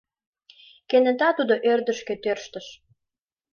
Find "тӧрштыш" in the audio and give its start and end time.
2.23-2.67